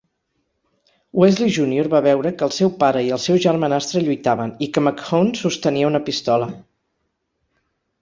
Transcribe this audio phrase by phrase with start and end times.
[1.23, 4.87] Wesley Junior va veure que el seu pare i el seu germanastre lluitaven, i que
[4.89, 6.53] McHone sostenia una pistola.